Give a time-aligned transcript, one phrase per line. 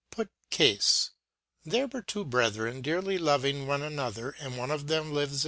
[0.09, 0.81] Put cafe
[1.63, 5.39] there were two brethren dearly loving one another, and one of them lives